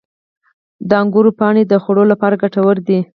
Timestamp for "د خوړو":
1.67-2.03